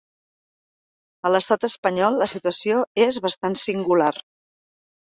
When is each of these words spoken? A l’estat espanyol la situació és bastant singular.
A 1.27 1.31
l’estat 1.33 1.67
espanyol 1.69 2.19
la 2.23 2.29
situació 2.35 2.81
és 3.07 3.25
bastant 3.29 3.63
singular. 3.69 4.15